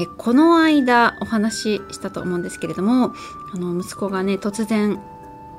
[0.00, 3.12] えこの間お話ししたと思うんですけれども
[3.52, 4.98] あの息子がね突然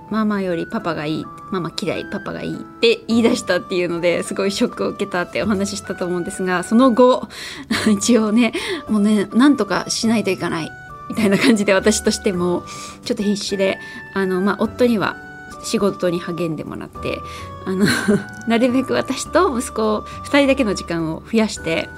[0.09, 7.29] ママよりパパがいいママ嫌いパパがいいって言い出したっていうのですごいショックを受けたってお話ししたと思うんですがその後
[7.87, 8.51] 一応ね
[8.89, 10.69] もうねなんとかしないといけない
[11.09, 12.63] みたいな感じで私としても
[13.05, 13.79] ちょっと必死で
[14.13, 15.15] あの、まあ、夫には
[15.63, 17.19] 仕事に励んでもらって
[17.65, 17.85] あの
[18.47, 21.89] なるべく私と息子2人だけの時間を増やして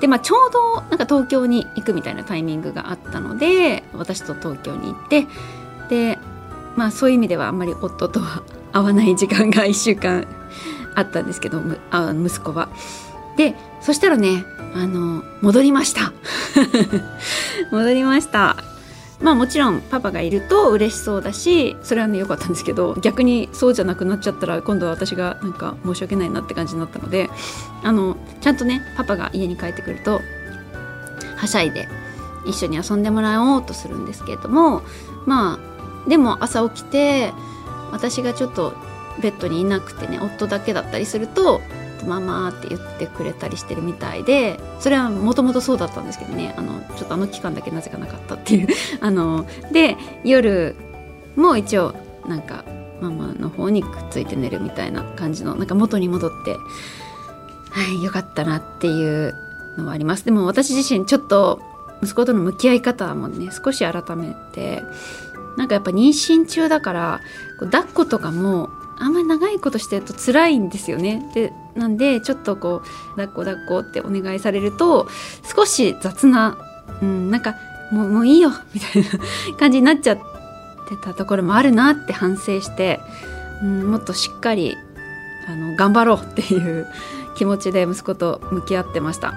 [0.00, 5.26] で、まあ、ちょうどなんか東京に行くみたいなタイミングがあったので私と東京に行って
[5.88, 6.18] で、
[6.76, 10.26] まあ、そういう意味ではあんまり夫とは会わない時間が1週間
[10.94, 12.68] あったんですけどあ息子は。
[13.36, 16.12] でそしたらねあの戻りました
[17.70, 18.56] 戻りました
[19.20, 27.28] まあもちろんパパがいると嬉しそうだしそれはね良かったんですけど逆にそうじゃなくなっちゃったら今度は私がなんか申し訳ないなって感じになったので
[27.82, 30.20] あのちゃんとねパパが家に帰ってくると
[31.36, 31.88] はしゃいで
[32.46, 34.82] 一緒に遊んでもらおうとするんですけれども
[35.26, 35.58] ま
[36.06, 37.32] あでも朝起きて
[37.90, 38.74] 私がちょっと
[39.20, 41.60] ベッドにいなくてね夫だけだったりすると
[42.06, 48.68] ママって言ってくれたりしてるみたいでそれはもともとそうだったんですけどねあのちょっとあの期間だけなぜかなかったっていう。
[49.00, 50.76] あので夜
[51.36, 51.94] も一応
[52.26, 52.64] なんか
[53.00, 56.52] ママの方にくっついて寝るみたいな感じのなんか元に戻って
[57.70, 59.34] はいよかったなっていう
[59.76, 60.24] のはあります。
[60.24, 61.60] でも私自身ちょっと
[62.02, 64.82] 息子との向き合い方もね少し改めて
[65.56, 67.20] なんかやっぱ妊娠中だから
[67.58, 68.70] 抱っことかも
[69.00, 71.22] あんまり長いことしてると辛いんですよね。
[71.34, 75.08] でなんでちょっとこう抱っこ抱っこってお願いされると
[75.54, 76.58] 少し雑な、
[77.00, 77.54] うん、なんか
[77.92, 79.08] もうもういいよみたいな
[79.58, 80.18] 感じになっちゃっ
[80.88, 83.00] てたところもあるなって反省して、
[83.62, 84.76] うん、もっとしっかり
[85.46, 86.86] あの頑張ろうっていう
[87.36, 89.34] 気持ちで息子と向き合ってました。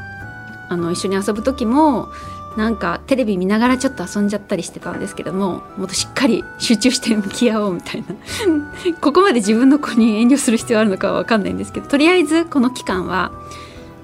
[0.69, 2.09] あの一緒に遊ぶ時も
[2.57, 8.07] なんかテレビ見ながらちょっと遊んじゃったりしてたんですけどももっとしっかり集中して向き合おうみたいな。
[9.00, 13.31] ここまで自分の子に遠慮する必要あるのかは分かんないんですけどとりあえずこの期間は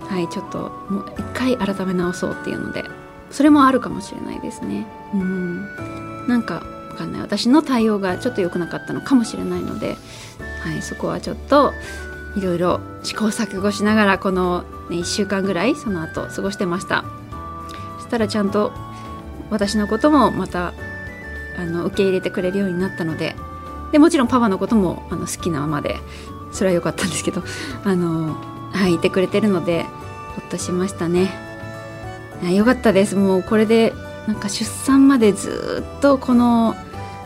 [0.09, 2.85] はいちょっともう一回改め直そうっていうので
[3.31, 4.87] それもあるかもしれないですね。
[5.13, 5.67] うん。
[6.27, 7.21] なんか分かんない。
[7.21, 9.97] 私の対応がちょっと良くなかったのかもしれないので、
[10.63, 11.73] はい、そこはちょっと
[12.35, 17.03] いろいろ試行錯誤しながらこの、ね、1週間ぐらいその後過ごしてました。
[18.07, 18.71] たらちゃんと
[19.49, 20.73] 私のこともまた
[21.57, 23.35] あの受け入れてくれるようになったので
[23.91, 25.95] でもちろんパパのこともあの好きなままで
[26.51, 27.43] それは良かったんですけど
[27.83, 28.35] あの、
[28.71, 29.83] はい、いてくれてるので
[30.35, 31.47] ほっとしましたね。
[32.43, 33.93] よかったですもうこれで
[34.27, 36.75] なんか出産までずっとこの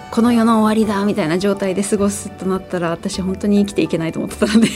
[0.10, 4.68] この世の終わりだみたいな状態で過ごすとなったら私本当に生きていけないと思ってたので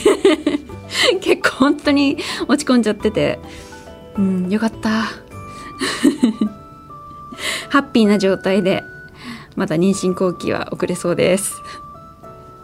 [1.20, 2.18] 結構本当に
[2.48, 3.38] 落ち込んじゃってて
[4.18, 5.04] うんよかった
[7.68, 8.84] ハッピーな状態で
[9.56, 11.62] まだ妊娠後期は遅れそうです。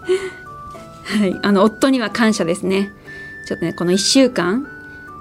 [1.05, 1.39] はい。
[1.43, 2.93] あの夫には感謝ですね。
[3.47, 4.67] ちょっとねこの1週間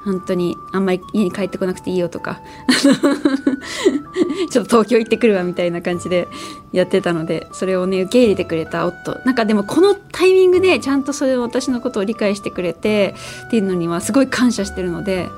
[0.04, 2.42] 本当にあんまり家に帰ってこなくていいよとか。
[4.50, 6.28] ちょっと東京行ってくるわみたいな感じで
[6.74, 9.20] やってたのでそれをね受け入れてくれた夫。
[9.26, 13.16] なんかでもこのタイミングでちゃんとそれを私のことを理解してくれて
[13.48, 15.30] っていうのにはすごい感謝してるので、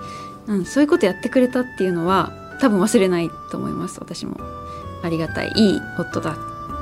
[0.47, 4.37] うん、そういうことやってくれたっていうのは多分忘れないと思います私も。
[5.03, 6.31] ありがたいいい夫だ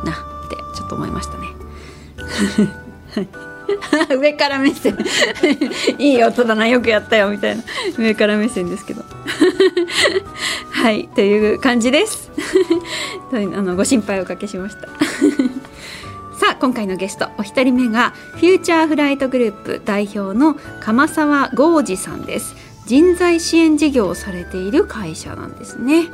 [0.05, 0.11] な
[0.45, 1.47] ってちょっと思いましたね。
[4.19, 4.97] 上から目線。
[5.97, 7.63] いい音だなよくやったよみたいな。
[7.97, 9.03] 上から目線ですけど。
[10.71, 12.29] はいという感じです。
[13.33, 14.87] あのご心配おかけしました。
[16.37, 22.70] さあ今回のゲストお一人目がフューチャーフライトグループ代表の鎌沢豪二さんです。
[22.91, 26.09] 人材支援事業をされている会社なんですね。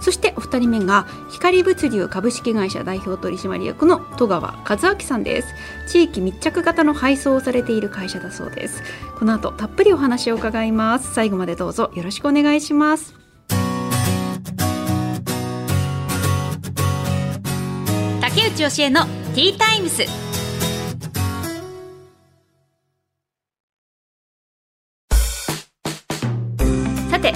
[0.00, 5.48] そしてお二人目が光物流株式会社代表取締役の戸川和明さんです。
[5.88, 8.82] 地域密着型の配送をされている会社だそうです。
[9.18, 11.12] この後たっぷりお話を伺います。
[11.12, 13.14] 最後までどうぞよろしくお願いします。
[18.22, 20.29] 竹内義恵のティータイムス。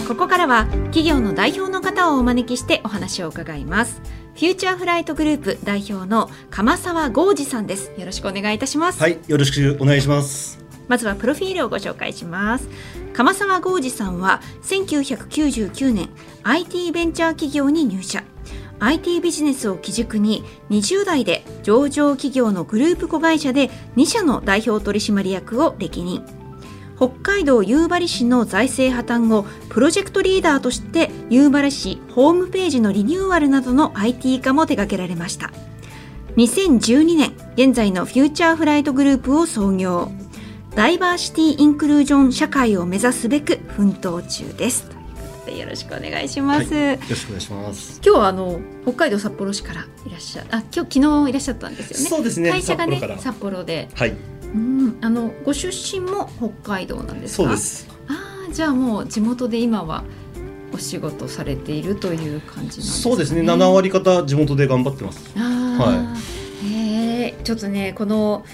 [0.07, 4.03] ここからは企業の代表の方をお招きしてお話を伺います。
[4.35, 7.91] フューチャーフライトグループ代表の鎌沢豪二さんです。
[7.97, 9.01] よろしくお願いいたします。
[9.01, 10.63] はいよろしくお願いします。
[10.89, 12.69] まずはプロフィールをご紹介します。
[13.15, 16.11] 鎌沢豪二さんは1999年
[16.43, 18.25] IT ベンチャー企業に入社。
[18.81, 26.23] IT ビジネスを基軸に20代で上場企業のグループ子会社で2社の代表取締役を歴任
[27.05, 35.51] 北海道夕張市の財政破綻後プロジェクトリーダーとして夕張市ホームページのリニューアルなどの IT 化も手掛けられました。
[36.37, 40.11] 2012年現在のフューチャーフライトグループを創業。
[40.75, 44.89] ダイバーシティインクルージョン社会を目指すべく奮闘中です。
[45.47, 48.01] よろしくお願いします、はい、よろしくお願いします。
[48.03, 52.05] 今日はあの北海道札幌市からいらっしゃあ今日昨日いらっしゃったんですよね。
[52.07, 52.51] そうですね。
[52.51, 53.91] 会社がね札幌で。
[53.95, 57.89] はいうんあのご出身も北海道なんですそうです。
[58.09, 60.05] ああじゃあもう地元で今は
[60.73, 63.43] お仕事されているという感じなんですか、ね、そうですね。
[63.43, 65.37] 7割方地元で頑張ってます。
[65.37, 66.17] は
[66.63, 68.45] い、えー、ちょっとねこの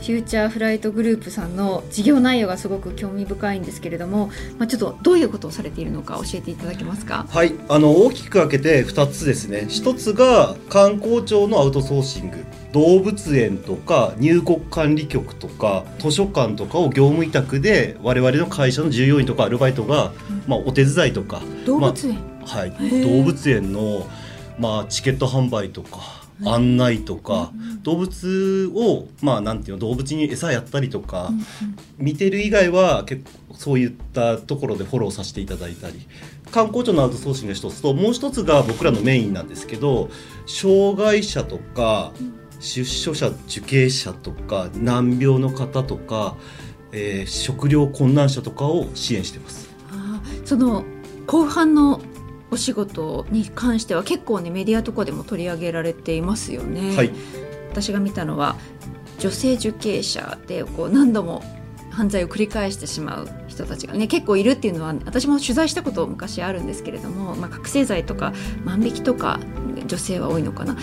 [0.00, 7.26] フューチャーフライトグループさんの事業内容がすごく興味深いんですけれども、まあ、ちょっとどういうことをされているのか教えていただけますか？
[7.28, 9.66] はいあの大きく分けて2つですね。
[9.68, 12.38] 1つが観光庁のアウトソーシング。
[12.72, 20.12] 動物園とか入国管理局とか図書館とかを業務委託で我々の会社の従業員とかアルバイトが、
[20.46, 21.42] まあ、お手伝いとか。
[21.66, 22.70] 動物園、まあ、はい。
[22.70, 24.06] 動物園の、
[24.58, 27.52] まあ、チケット販売とか案内とか、
[27.82, 31.30] 動物をまあなんていうの動物に餌やったりとか、
[31.98, 36.06] 見てる以外は結構そういったところでフォローさせていただいたり。
[36.50, 40.10] 観光庁のアウトソーシングが一つともう一つが僕らのメインなんですけど
[40.46, 42.12] 障害者とか
[42.58, 46.36] 出所者受刑者とか難病の方とか、
[46.92, 49.70] えー、食料困難者とかを支援してます。
[49.92, 50.84] あその
[51.26, 52.00] 後半の
[52.50, 56.96] お仕事に関しては結構ねメディアとかでも取り上げられていますよね。
[56.96, 57.12] はい、
[57.70, 58.56] 私が見たのは
[59.18, 61.44] 女性受刑者でこう何度も
[61.90, 68.32] 犯罪を繰り返してしまう人たちがね結構いるっていうのは私も取材したこと昔あるんですけれども、まあ、覚醒剤とか
[68.64, 69.40] 万引きとか
[69.86, 70.76] 女性は多いのかな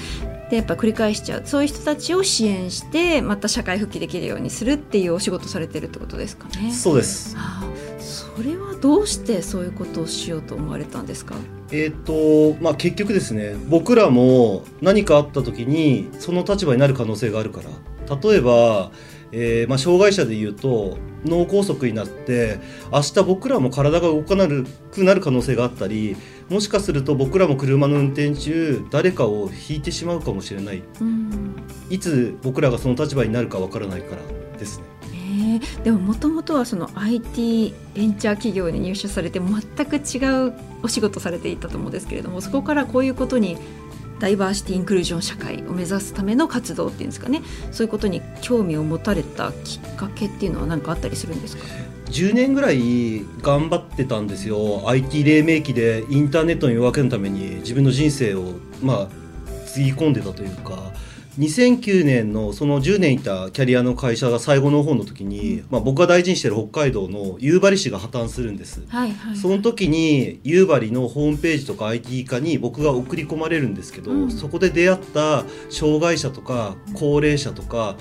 [0.49, 6.71] でやっぱ繰り返しちゃうそういう人たちを支援してまた社会復帰できるようにするっていうお仕事されてるってことですかね。
[6.71, 11.35] そうです、はあ、それはどうしてそういうことをしようと思われたんですか？
[11.71, 17.69] えーとまあ、結局ですね僕らも何かあった時にその立場になる可能性があるから。
[18.15, 18.89] 例えば、
[19.33, 22.57] えーまあ、障害者でいうと脳梗塞になって
[22.89, 26.15] 明日僕らも体が動かなくなる可能性があったり
[26.47, 31.53] もしかすると僕らも車の運転中誰かを引いてしまうかもしれない、うん、
[31.89, 34.85] いつ僕らがその立場になるかわからないからですね。
[35.83, 43.57] でももともとはその IT ベンチャー企業に入社されて全く違うお仕事されていたと思うんですけれどもそこからこういうことに
[44.19, 47.43] ダイバーシティインクルージョン社会を目指すための活動っていうんですかね。
[47.71, 51.63] そういうことに興味を持たれたきっかけっていうのは何かあったりするんですか
[52.07, 54.89] ？10年ぐらい頑張ってたんですよ。
[54.89, 59.07] IT 黎明期でインターネットの夜明けのために自分の人生をまあ
[59.67, 60.91] つぎ込んでたというか。
[61.37, 77.97] 2009年のその10年いたキャリアの会社が最後の方の時に、まあ、僕が大事にしてる北海道の夕張市が破綻するんです、はいはい、その時に夕張のホームページとか IT 化に僕が送り込まれるんですけど、うん、そこで出会った障害者とか高齢者とか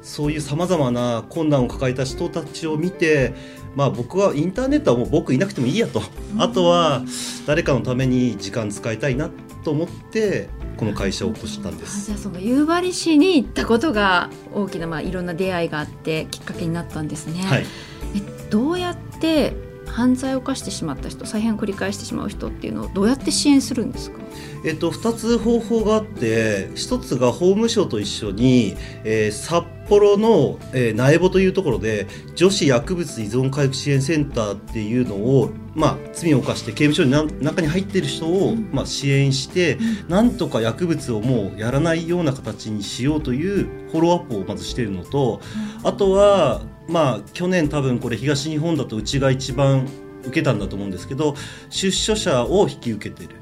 [0.00, 3.34] そういうさまざまな困難を抱えた人たちを見て
[3.76, 6.02] まあ、僕はインターネットはもう僕いなくてもいいやと、
[6.36, 7.02] あとは
[7.46, 9.30] 誰かのために時間使いたいな
[9.62, 12.06] と思ってこの会社を起こしたんです。
[12.06, 17.42] じゃあその夕張市に行ったことが大きな、まあ、いろんな出会いがあってきっかけになったんですね。
[17.42, 17.66] はい、
[18.14, 19.54] えどうやって
[19.88, 24.18] 犯罪を犯してしまった人再犯を繰り返してしまう人っていうのをどうやって支援するんですか？
[24.64, 45.40] えっと、2つ方法があって1つが法務省と一緒に、えー、札幌の、えー、苗穂というところで女子薬物依存回復支援センターっていうのを、まあ、罪を犯して刑務所に中に入っている人を、まあ、支援して、うん、なんとか薬物をもうやらないような形にしようというフォローアップをまずしているのと、
[45.80, 49.86] うん、あとは、まあ、去年多分これ東日本だとうちが一番
[50.22, 51.34] 受けたんだと思うんですけど
[51.70, 53.36] 出所者を引き受けてる。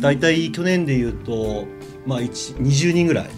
[0.00, 1.66] 大体去年でいうと、
[2.06, 3.30] まあ、20人ぐらい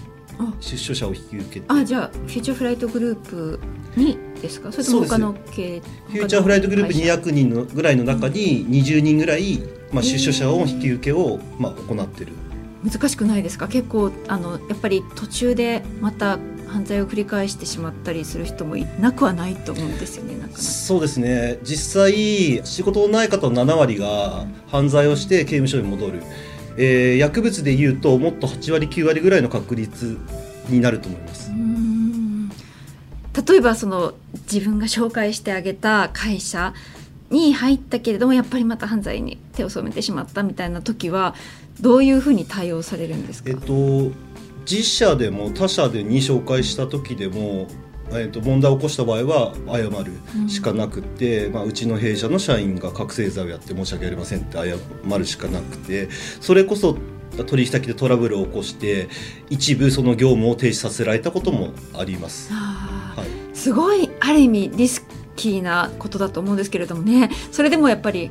[0.61, 1.67] 出所者を引き受けて。
[1.69, 3.61] あじゃあフューチャーフライトグループ
[3.97, 4.73] にですか？
[4.73, 12.33] それとも他の系フューチャーフライトグループ200人のぐらいの中に20人ぐらい、まあ、出所者を引き受けを、まあ、行ってる。
[12.85, 13.69] 難しくないですか？
[13.69, 16.39] 結構あのやっぱり途中でまた
[16.73, 20.59] 犯罪を繰り返してしまったりする人もいなくはないと思うんですよねなかなか。
[20.59, 21.59] そうですね。
[21.63, 26.23] 実際仕事のない方の7割が犯罪をして刑務所に戻る、
[26.79, 30.19] えー薬物でいうともっと8割9割ぐらいの確率
[30.69, 31.51] になると思います。
[33.49, 34.15] 例えばその
[34.53, 36.75] 自分が紹介してあげた会社
[37.31, 41.35] に入ったけれどもやっぱりまた犯罪に手を染めてしまったみたいな時は
[41.81, 44.13] どういうふうに対応されるんですか、えっと
[44.71, 47.69] 自社でも他社でに紹介した時でも、
[48.13, 50.13] えっと、問題を起こした場合は謝る
[50.49, 56.09] しかなくって、まあ、うちの弊社の社員が覚醒剤をやって申し訳ありませんって謝るしかなくて
[56.41, 56.97] それこそ
[57.47, 59.09] 取引先でトラブルを起こして
[59.49, 62.53] 一部その業務を停止させられたこともあります。
[62.53, 68.31] はいすごいある意味リスキーなことだと思うんですけれどもねそれでもやっぱり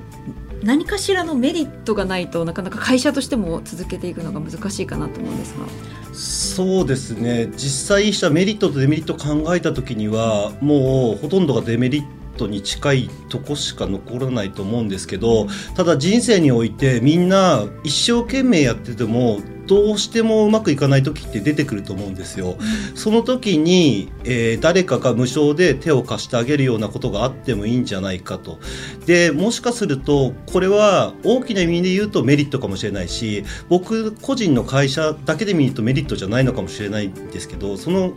[0.63, 5.65] 何かしらのメリットがないとなかなか会社としても続けていくのが難しいかなと思うんですが。
[6.13, 7.49] そうですね。
[7.55, 12.05] 実際したメリットとデメリット考えた時にはもうほとんどがデメリッ
[12.37, 19.39] トに近いとこしか残らないと思うんですけどただ人生においてみんな一生懸命やってても
[19.71, 22.57] どうしてもうまくいかない時って出てくると思うんですよ。
[22.93, 28.59] その時に、えー誰かが無償で手を貸してあげるようなことがあってもいいんじゃないかと。
[29.05, 38.11] で、もしかすると、これは大きな意味で言うとメリットかもしれないし、僕個人の会社だけで見るとメリットじゃないのかもしれないんですけど、その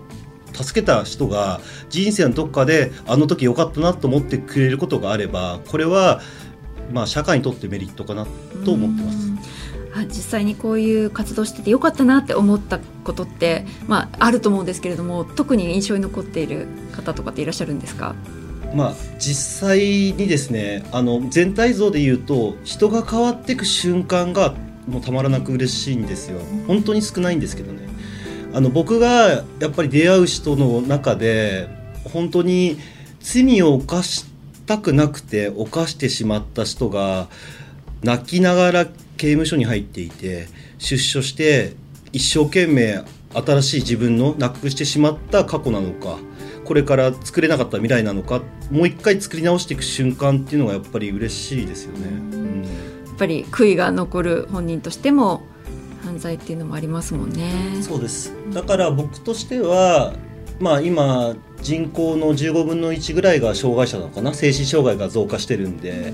[0.52, 6.20] 助けた人が人生のどっかであの時良かったなと思ってくれることがあれば、これは
[6.92, 8.26] まあ社会にとってメリットかな
[8.64, 9.18] と思ってます。
[9.96, 18.14] あ実際にこういう活動しててよかったなって思ったことって、まあ、あると思うんですけれども特に印象に残っている方とかっていらっしゃるんですか？
[18.74, 24.54] まあ、実際にですねあの全体像で言うと人が変わっていく瞬間が
[24.88, 26.40] もうたまらなく嬉しいんですよ。
[26.66, 27.88] 本当に少ないんですけどね。
[28.52, 31.68] あの僕がやっぱり出会う人の中で
[32.04, 32.78] 本当に
[33.20, 34.26] 罪を犯し
[34.66, 37.28] たくなくて犯してしまった人が
[38.02, 38.86] 泣きながら
[39.16, 40.46] 刑務所に入っていて
[40.78, 41.72] 出所して
[42.12, 43.02] 一生懸命
[43.34, 46.18] 新しい自分のなくしてしまった過去なのか
[46.64, 52.08] これから作れなかった未来なのかもう一回作り直していく瞬間っていうのがやっぱり嬉しいですよね。
[52.08, 55.42] うんやっぱり悔いが残る本人としても
[56.04, 57.52] 犯罪っていうのもありますもんね。
[57.80, 60.14] そうですだから僕としては
[60.58, 64.34] まあ今人口の15分の1ぐらいが障害者なのかな？
[64.34, 66.12] 精神障害が増加してるんで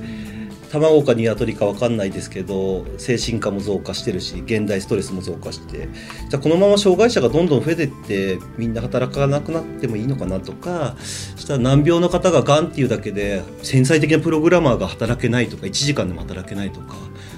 [0.72, 5.88] 卵か鶏か分かんないですけど精神科も増加してるし現代ストレスも増加して。
[6.28, 16.94] じゃあこのまま障害者がどんどん増えてってみんな働かなくなってもいいのかなとかそしたら難病の方ががんっていうだけで繊細的なプログラマーが働けないとか1時間でも働けないとか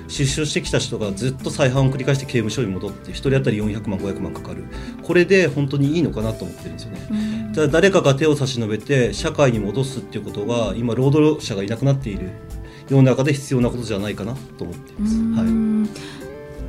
[0.08, 4.64] 出所してきた人がずっと再犯を繰り返して刑務所に戻って1人当たり400万500万かかる。
[5.02, 7.08] これで本当にいいのかなと思ってるんですよね。
[7.10, 7.52] うん。
[7.54, 12.30] ただ誰かが手を差し伸べて社会に戻すっていうことが今労働者がいなくなっている
[12.88, 15.16] 世の中で必要なことじゃないかなと思っています。
[15.16, 15.88] うはいん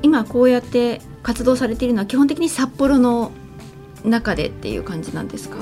[0.01, 3.31] 今こうやって活動されているのは基本的に札幌の
[4.03, 5.57] 中でっていう感じなんですか？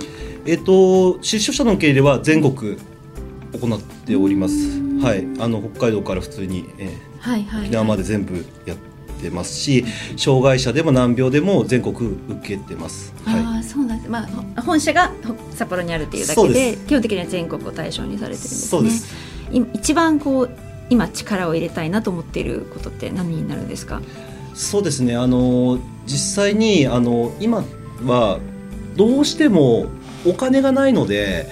[0.45, 2.77] えっと、出所者の受け入れは全国
[3.53, 4.55] 行っております。
[4.99, 8.77] はい、あの北海道から普通に、えはいはい、ー沖縄まで全部やっ
[9.21, 9.85] てますし、
[10.17, 11.93] 障害者でも難病でも全国
[12.27, 13.13] 受けてます。
[13.23, 19.30] はああそうなんです、まあ、ほ本社がほ札幌にあるっていうだけでで基本的には全国を対象にされてるんい、ですねそうです。
[19.51, 20.49] 一番こう
[20.89, 24.01] 今力を入れたいなと思っていることって何になるんですか？
[24.53, 25.15] そうですね。
[25.15, 27.63] あの実際にあの今
[28.05, 28.39] は
[28.95, 29.87] どうしても
[30.25, 31.47] お金がないので。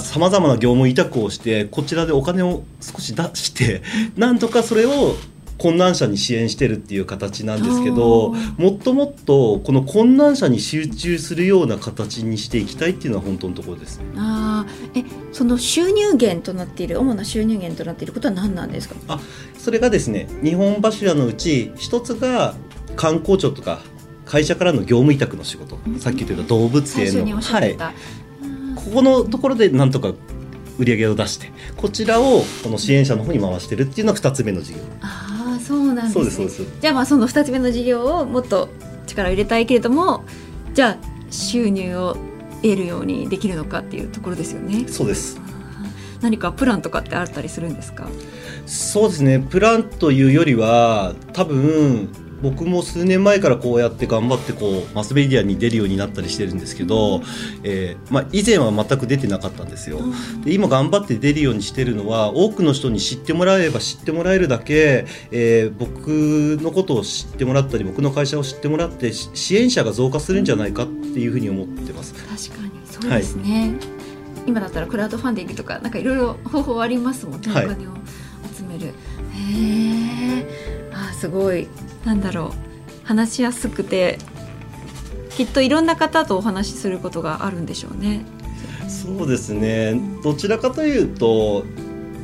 [0.00, 3.80] さまざまな業務委託をしてこちらでお金を少し出して
[4.16, 5.14] なんとかそれを
[5.58, 14.04] 困難者に支援してるっていう形なんですけどもっともっとこの困難者に集中するような形にしていきたいっていうのは本当のところですね。
[14.16, 15.00] あー。
[15.00, 19.20] えその収入源となっている主な収入源となっていることは何なんですか？
[19.58, 22.54] それがですね日本柱のうち一つが
[22.96, 23.80] 観光庁とか
[24.24, 25.98] 会社からの業務委託の仕事、うん。
[25.98, 27.40] さっき言ってた動物園の。
[27.40, 27.82] はい、こ
[28.94, 30.12] このところでなんとか
[30.78, 34.78] 売り上げを出してこちらをこの支援者の方に回してるっていうのが2つ目の事業。
[35.00, 36.30] ああそうなんですね。
[36.30, 38.68] そうですじゃあまあその2つ目の事業をもっと
[39.06, 40.24] 力を入れたいけれども
[40.74, 40.96] じゃあ
[41.30, 42.16] 収入を
[42.62, 44.86] 得るようにできるのかっていうところですよね。
[44.88, 45.40] そうです。
[46.20, 48.08] 何かプランとかってあったりするんですか？
[48.66, 49.38] そうですね。
[49.38, 52.08] プランというよりは多分
[52.42, 57.22] 僕も数年前からこうやって頑張ってこうマスメディアに出るようになったりしてるんですけど、
[57.64, 60.00] えーまあ、以前は全く出てなかったんですよ。
[60.44, 72.14] で今頑張って出るようにしてるのは多くの人に知ってもらえば知ってもらえるだけ、えー、僕のことを知ってもらったり僕の会社を知ってもらって支援者が増加するんじゃないかっていうふうに思ってます。
[72.14, 72.78] 確かに。
[72.84, 73.98] そうですね、はい。
[74.46, 77.90] 今だったらクラウドファンディングとかなんかいろいろ方法ありますもんね、はい、お金を
[78.56, 78.86] 集める。
[78.86, 78.92] へ
[80.40, 81.68] えあすごい
[82.08, 83.06] なんだろう。
[83.06, 84.18] 話しやすくて
[85.30, 88.24] きっといろんな方とお話しすることがあるんでしょうね。
[88.88, 90.00] そうですね。
[90.24, 91.64] どちらかというと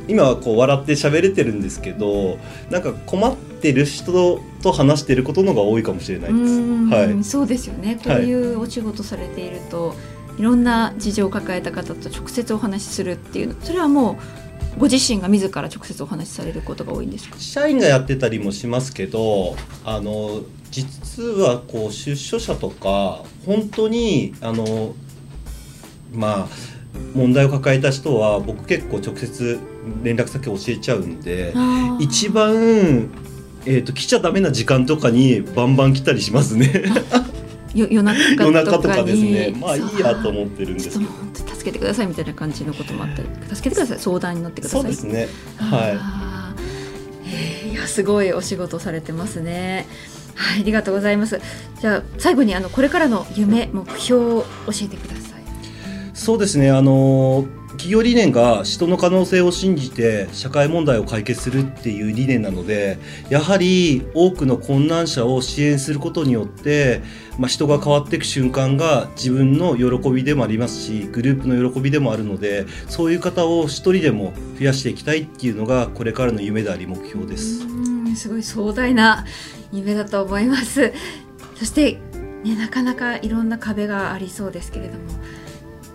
[0.07, 2.39] 今はこう笑って喋れてるんですけど
[2.71, 6.61] なんか困ってる人と話してることのが多いかもしれないです。
[6.95, 7.99] はい、そうですよね。
[8.03, 9.95] こういうお仕事されていると、は
[10.37, 14.44] い、いろんな事情を抱えた方と直接お話しするっていうそれはもう
[14.77, 17.35] ご自身が自ら直接お話しされることが多いんですか？
[17.39, 19.55] 社員がやってたりもしますけど
[19.85, 20.41] あの
[20.71, 24.93] 実はこう出所者とか本当にあの
[26.13, 26.47] まあ
[27.13, 29.59] 問題を抱えた人は僕結構直接
[30.03, 31.53] 連絡先教えちゃうんで
[31.99, 33.09] 一番、
[33.65, 36.85] えーと、来ちゃダメな時間とかにバンバン来たりしますね。
[37.75, 39.53] 夜中とかですね。
[39.59, 41.11] まあいいやと思ってるんですけど。
[41.65, 43.99] 助けてくださいみたいな感じのこともあったり助けてください。
[43.99, 44.81] 相談に乗ってください。
[44.81, 45.27] そうですね。
[45.57, 45.97] はい、
[47.27, 49.87] えー、いやすごいお仕事されてますね。
[50.35, 51.41] はい、ありがとうございます。
[51.81, 55.41] じゃあ最後にあのこれからの夢目標を教えてください。
[56.13, 56.69] そうですね。
[56.69, 57.45] あの
[57.85, 62.97] 企業理念が人の可能性を信じて社会問題を解決するっていう理念なので
[63.29, 67.03] やはり多くの困難者を支援することによって、
[67.37, 77.67] まあ、人が変わっていく瞬間が自分の喜びでもありますしグループの喜びでもあるのでそういう方を一人でも増やしていきたいっていうのがこれからの夢であり目標です。
[78.15, 79.25] すごい壮大な
[79.71, 80.93] 夢だと思います
[81.55, 81.99] そして、
[82.45, 85.01] ね、なかなかいろんな壁がありそうですけれども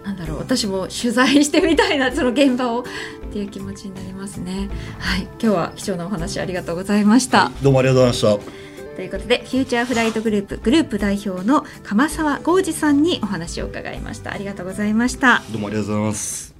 [0.05, 2.85] なんだろう私も取材してみたいな その現場をっ
[3.33, 4.69] ていう気持ちになりますね。
[4.99, 8.61] はい今日は貴重なお話ありがとうございました、はい、どうもありがとうございました。
[8.97, 14.33] ということでフューチャーフライトグループグループ代表の鎌沢浩二さんにお話を伺いました。
[14.33, 15.43] ありがとうございました。
[15.51, 16.55] どうもありがとうございます。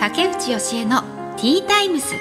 [0.00, 1.02] 竹内義恵の
[1.36, 2.14] ティータイムス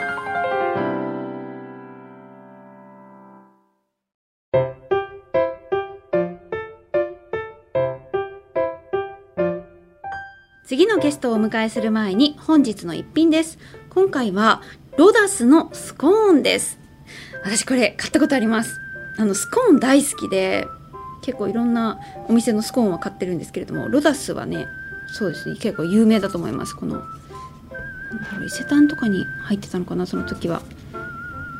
[11.19, 13.59] ストをお迎えする前に本日の一品です。
[13.89, 14.61] 今回は
[14.97, 16.79] ロダスのスコーンです。
[17.43, 18.79] 私これ買ったことあります。
[19.17, 20.65] あのスコーン大好きで
[21.21, 24.65] 結構いろんなお店のスコーンは買ってるんですけれどもロダスはね
[25.07, 26.73] そうですね結構有名だと思います。
[26.73, 27.03] この
[28.45, 30.61] 伊勢丹とかに入ってたのかなその時は。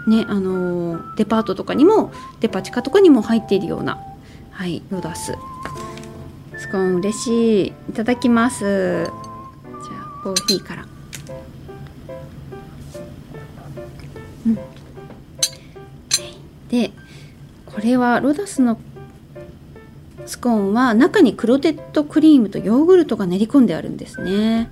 [0.07, 3.99] ねあのー、デパートとかにもデパ地下とかにも入っているような
[4.51, 5.33] はいロダス。
[6.57, 7.67] スコーン嬉しい。
[7.89, 9.11] いただきます。
[10.23, 10.85] コーヒーから。
[14.45, 14.55] うん。
[16.69, 16.91] で
[17.65, 18.79] これはロダスの
[20.25, 24.69] スコーンは中にクロテッドクリームとヨーグルトが練り込んであるんですね、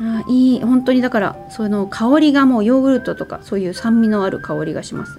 [0.00, 0.60] うん、あいい。
[0.60, 5.18] 本当にだからその香りがもうヨーグルトとかそういう酸味のある香りがします。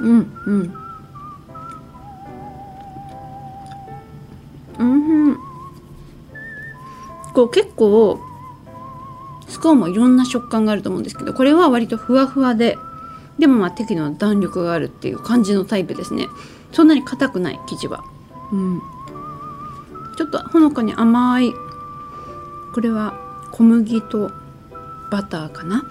[0.00, 0.08] うん。
[0.08, 0.32] うん。
[0.46, 0.89] うん
[7.40, 8.20] こう結構
[9.48, 12.76] スコーンもいろんな食感があると思うんですけどこれは割とふわふわで
[13.38, 16.26] でもまあ適度な弾力があるっていう感じのタイプですね。
[16.72, 18.04] そんなに硬くない生地は。
[18.52, 18.82] うん。
[20.18, 21.54] ちょっとほのかに甘い
[22.74, 23.14] これは
[23.52, 24.30] 小麦と
[25.10, 25.82] バターかな？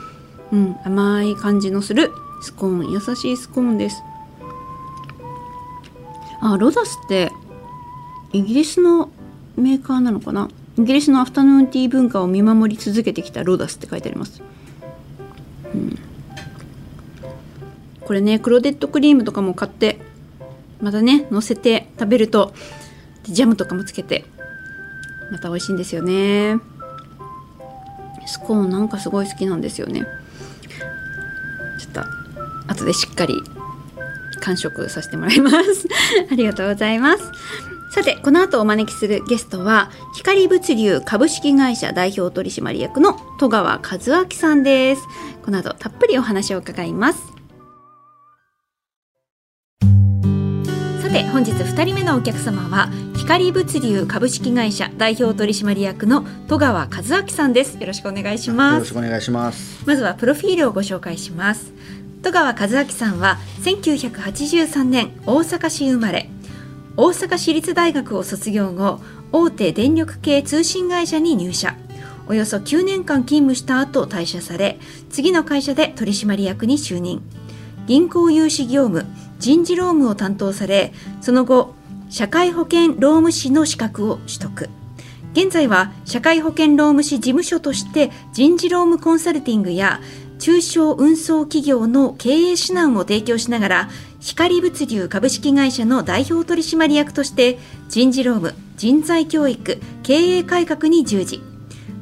[0.51, 0.75] うん。
[0.85, 2.11] 甘い感じのする
[2.43, 4.03] スコーン優しいスコーンです。
[6.41, 7.31] あロダスって
[8.33, 9.09] イギリスの
[9.57, 10.47] メーカーなのかな？
[10.79, 14.41] イギリスのアフタヌーンティー文化を見守り続けてきたロダスって書いてあります、
[15.73, 15.99] うん、
[17.99, 19.99] これねクロデッドクリームとかも買って
[20.81, 22.53] またね乗せて食べると
[23.23, 24.23] ジャムとかもつけて
[25.31, 26.57] また美味しいんですよね。
[28.25, 30.07] スコーンなんかすごい好きなんですよね。
[31.79, 32.01] ちょっと
[32.67, 33.35] 後でしっかり
[34.41, 35.87] 完食させてもらいます。
[36.31, 37.23] ありがとうございます。
[37.89, 45.01] さてこの後お招きするゲストは光物流株式会社代表取締役の戸川和明さんです。
[45.43, 47.19] この後たっぷりお話を伺います。
[51.01, 56.87] さて本日2人目のお客様は光物流株式会社代表取締役の戸川和
[57.23, 57.79] 明さんです。
[57.79, 58.73] よろしくお願いします。
[58.75, 59.83] よろしくお願いします。
[59.87, 61.73] まずはプロフィールをご紹介します。
[62.21, 66.29] 戸川和明さんは1983年大阪市生まれ
[67.01, 68.99] 大阪市立大学を卒業後
[69.31, 71.77] 大手電力系通信会社に入社。
[72.27, 74.77] およそ9年間勤務した後退社され
[75.09, 77.21] 次の会社で取締役に就任。
[77.87, 79.05] 銀行融資業務
[79.39, 81.73] 人事労務を担当されその後
[82.09, 84.69] 社会保険労務士の資格を取得。
[85.31, 90.01] 現在は社会保険労務士事務所として人事労務コンサルティングや
[90.39, 93.89] 中小運送企業の経営指南を提供しながら
[94.29, 97.57] 光物流株式会社の代表取締役として
[97.89, 101.41] 人事労務人材教育経営改革に従事。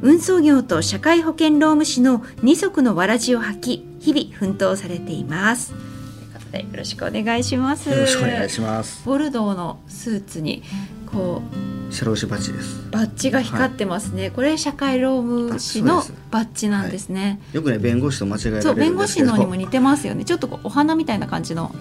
[0.01, 5.71] 運送業と社会保険労務士の二足のわらじを履き日々奮闘されています。
[5.71, 7.89] ということでよろしくお願いします。
[7.89, 9.03] よろしくお願いします。
[9.05, 10.63] ボルドーのスーツに
[11.11, 12.87] こう社労士バッジです。
[12.91, 20.25] バッジが光ってますね、これ社会労務士のバッジなんですね、よくね弁護士と間違えそう弁護士のにも似てますよね。
[20.25, 21.73] ちょっとこうお花みたいな感じの。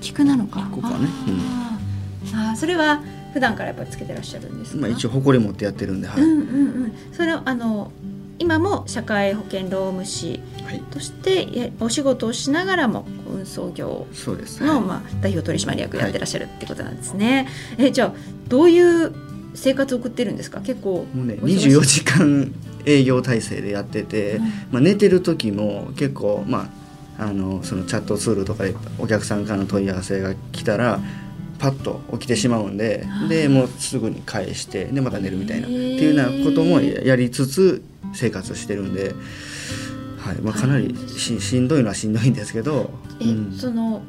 [0.00, 0.68] 菊なのか。
[0.72, 1.08] 菊かね。
[1.44, 2.50] あー。
[2.50, 3.02] あーそれは
[3.32, 6.42] 普段からやっぱりつけてらっしゃるんですか、まあ一応誇り持ってやってるんではい、うんうんう
[6.86, 6.92] ん。
[7.12, 7.92] それをあの
[8.40, 10.80] 今も社会保険労務士はい。
[10.90, 14.64] としてやお仕事をしながらも運送業そうです。
[14.64, 14.84] の、はい。
[14.84, 17.46] まあ、代表取締役やってらっしゃるってことなんですね、
[17.78, 18.14] えじゃあ
[18.48, 19.12] どういう
[19.54, 20.60] 生活を送ってるんですか？
[20.62, 21.76] 結構もうねお忙しい。
[21.76, 22.52] 24時間
[22.86, 24.44] 営業体制でやってて、うん。
[24.72, 26.70] まあ、寝てる時も結構ま
[27.18, 31.00] ああのそのチャットツールとかでお客さんからの問い合わせが来たら
[31.58, 39.14] パッと起きてしまうんででもうすぐに返してでまた寝るみたいなっていうようなこともやりつつ生活してるんで、
[40.18, 43.56] はいまあ、かなりししんどいのはしんどいんですけど、え、うん。
[43.56, 44.02] その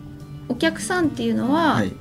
[0.49, 1.93] お客さんっていうのは、はい。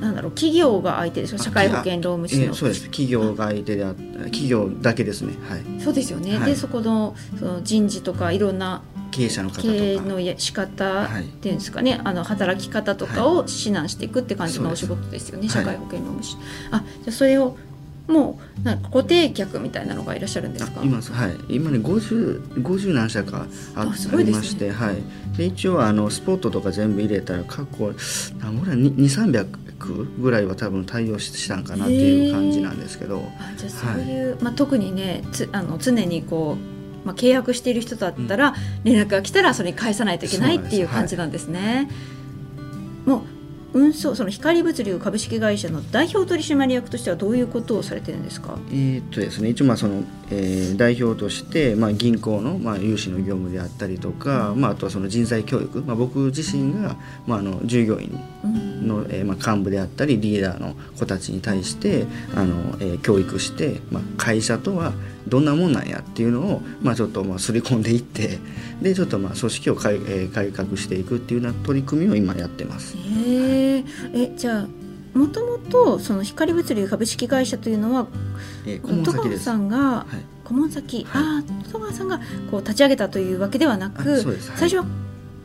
[0.00, 1.38] なんだろう企業が相手でしょ？
[1.38, 2.44] 社会保険労務士の。
[2.44, 2.84] えーそうです。
[2.84, 6.50] 企業が相手であ企業だけですね、はい、そうですよね、はい。
[6.50, 9.68] でそこのその人事とかいろんな経営者の方とか。
[9.68, 11.24] 経営のや仕方はい。
[11.24, 15.50] っていうんですかね、あの働き方とかを指南していくって感じのお仕事ですよね、はい。
[15.50, 16.36] 社会保険労務士、
[16.70, 17.56] あじゃあそれを
[18.06, 20.80] もうなんか固定客みたいなのがいらっしゃるんですか？
[20.80, 21.36] あ今はい。
[21.48, 24.96] 今ね 50, 50何社かあねありまして、はい、
[25.36, 27.94] で一応あのスポットとか全部入れたら過去
[28.40, 29.46] 何ぼら2300
[30.20, 33.22] ぐらいは多分対応ししたんかなっていう感じなんですけど。
[33.38, 36.56] あじゃあそういう、まあ、特にねつあの常にこ
[37.02, 41.88] う、まあ、契約している人だったら、連絡が来たらそれに返さないといけないっていう感じなんですね。
[43.06, 43.22] もう
[43.74, 48.56] 運送その光物流株式会社の代表取締役としてはどういうことをされてるんですか？
[48.70, 58.88] えーっとですね一応まあその、えー代表として、まあ、銀行の、まあ、融資の業務であったりとか、まあ、あとはその人材教育、まあ、僕自身が、まあ、あの従業員うん。
[58.88, 64.92] の、えーまあ、幹部であったりリーダーの子たちに対してあの、えー教育して、まあ、会社とは
[65.28, 68.38] どんなもんなんやっていうのを、まあ、ちょっとまあ刷り込んでいって
[68.82, 72.96] でちょっとまあ組織を改,、えー改革していくっていうような取り組みを今やってます。
[72.96, 73.84] へえ
[74.14, 78.06] えじゃあもともとその光物流株式会社というのは
[78.66, 79.38] えー、顧問戸川先。
[79.38, 80.24] さんがはい。
[80.44, 81.22] 顧問先、はい。
[81.22, 84.22] ああ戸川さんがこう立ち上げたというわけではなあくはい。
[84.56, 84.84] 最初は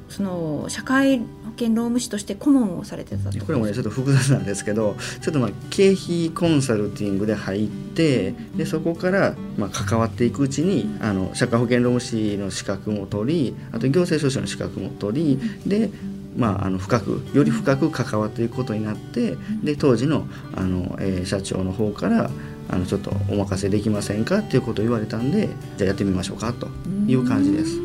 [0.10, 15.90] その社会保険労務士として顧問をされてたこれもねちょっと複雑なんですけどちょっとまあ経費コンサルティングで入ってでそこからまあ関わっていくうちにあの社会保険労務士の資格も取りあと行政書士の資格も取りで
[16.38, 22.30] まあ、あの深くより深く関わっていくことになってで当時のあの、えー社長の方から
[22.70, 24.38] あのちょっとお任せできませんか？
[24.38, 26.54] っていうことを言われたんでじゃあやってみましょうか？
[26.54, 26.68] と
[27.08, 27.82] いう感じです。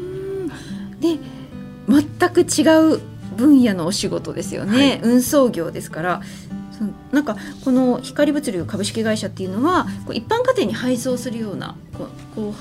[1.00, 1.18] で
[1.88, 3.00] 全く違う
[3.36, 5.00] 分野のお仕事ですよね、はい。
[5.02, 6.22] 運送業ですから。
[6.76, 11.76] そのなんかこの光物流株式会社っていうのはこう一般家庭に配送するような
[12.34, 12.52] 後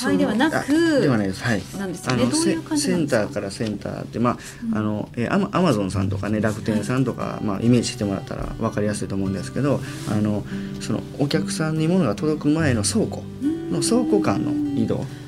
[0.00, 1.42] 輩ではなそうあではくないです。
[1.42, 1.62] はい。
[1.76, 2.26] なんですよね。
[2.26, 4.38] どういう感じセンターからセンターってま
[4.72, 10.44] あ、あのえーアマアマゾンさんとかね楽天さんとか、まあイメージしてもらったら分かりやすいと思うんですけどあの
[10.80, 13.24] そのお客さんに物が届く前の倉庫。
[13.68, 15.00] の倉庫間の移動。
[15.00, 15.25] あー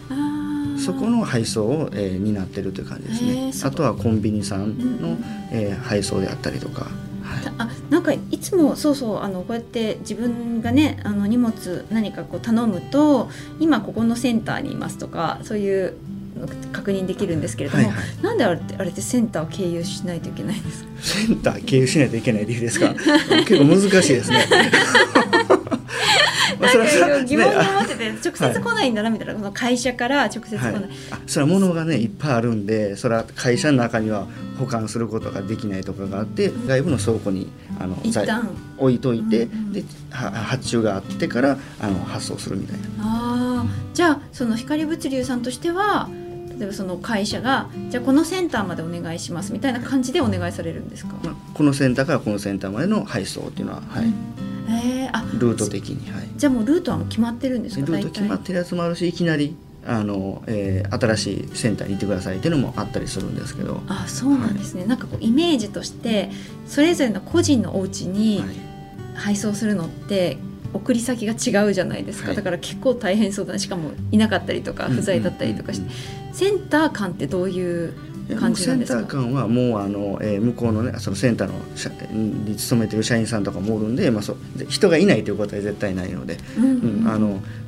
[0.78, 3.52] そこの配送を、えー担ってるという感じですね。
[3.64, 6.82] あとはコンビニさんの、うんえー配送であったりとか、
[7.22, 7.44] はい。
[7.44, 13.28] たあなんかいつもそうそうあのこうやって自分がねあの荷物何かこう頼むと
[13.60, 15.94] 今ここのセンターにいますとかそういう
[16.38, 18.22] の確認できるんですけれども、はいはい。
[18.22, 20.90] なんであれってあれってセンターを経由しないといけないんですか？
[21.00, 22.94] センター経由しないといけない理由ですか？
[23.46, 24.46] 結構難しいですね
[26.60, 34.26] なんか疑問にね思ってて、直接来ないんだなみたいな、この会社から直接来ない、はい、あそれは物がねいっぱいあるんでそれは会社の中には
[34.58, 38.26] 保管することができないとかがあって外部の倉庫にあの一旦。
[38.26, 42.86] 在置いといて、うんうんでは発注があってからあの発送するみたいな。
[43.00, 46.08] ああじゃあその光物流さんとしては
[46.58, 54.06] 例えばその会社がじゃあこのセンターまでお願いしますみたいな感じでお願いされるんですか、まあ、このセンターからこのセンターまでの配送っていうのは、はい
[54.68, 66.30] えー、あルート的に、はい、じゃあもうルートはもう決まってるんですかでルート決まってるやつもあるしいきなりあの、えー新しいセンターに行ってくださいっていうのもあったりするんですけど、あそうなんですね、なんかこうイメージとして
[66.66, 68.68] それぞれの個人のお家にはい。
[69.18, 70.38] 配送するのって
[70.72, 72.36] 送り先が違うじゃないですか、はい。
[72.36, 73.58] だから結構大変そうだね。
[73.58, 75.92] しかもいなかったりとかうん不在だったりとかして、うん
[76.30, 77.94] センター間ってどういう
[78.36, 86.38] 感じなんですかセンター間はもうあの、えー向こうのねそのセンターの社に勤めてる社員さんとかもおるんで、まあ、そうで人がいないということは絶対ないので、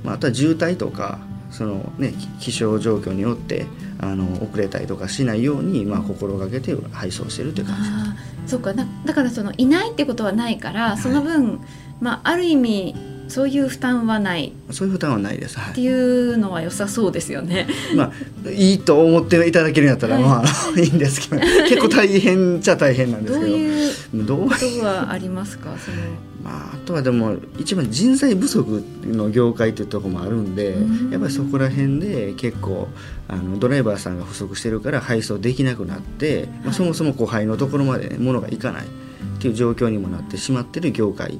[0.06, 1.18] あとは渋滞とか
[1.50, 3.66] その、ね、気気象状況によって
[3.98, 7.82] あの遅れたりとかしないように、まあ、心がけて配送してるという感じ。
[7.82, 8.52] です。
[8.52, 8.72] そうか。
[8.72, 11.60] だだからそのいないってことはないからその分、
[12.00, 12.94] まあ、ある意味
[13.30, 14.52] そういう負担はない。
[14.70, 15.58] そういう負担はないです。
[15.58, 15.72] はい。
[15.72, 17.66] っていうのは良さそうですよね。
[17.96, 18.12] ま
[18.44, 20.24] あ、いいと思っていただけるんやったら、はい。
[20.24, 20.44] まあ
[20.78, 23.56] いいんですけど結構大変っちゃ大変なんですけど。
[23.56, 23.90] いう
[24.26, 25.76] どうことがありますか？
[25.78, 25.96] その。
[26.42, 31.10] まあ、あとはでも一番人材不足の業界っていうところもあるんでうん。
[31.10, 32.88] やっぱりそこら辺で結構
[33.28, 36.74] あのドライバーさんが不足してるから配送できなくなって、まあ、はい。
[36.74, 38.86] そもそも後輩のところまで、ね、物がいかないっ
[39.38, 41.38] ていう状況にもなってしまってる業界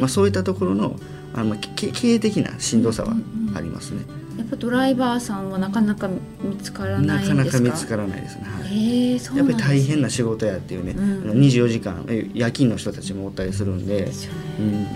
[0.00, 0.96] まあ、そういったところの
[1.34, 3.14] あの経営的なしんどさは
[3.54, 4.02] ありますね。
[4.38, 6.08] やっぱドライバーさんはなかなか
[6.42, 7.34] 見つからなないか？
[7.34, 8.42] なんですかか見つからないですね。
[8.44, 9.12] はい。
[9.12, 13.96] えー、そうやっぱり大変な仕事やっていうね、うんあの24時間え夜勤の人たちもおったりするんで。
[14.00, 14.12] で、ね。
[14.60, 14.86] うん。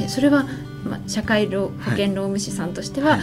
[0.00, 0.44] えーそれは、
[0.88, 3.20] まあ、社会労保険労務士さんとしては、はい。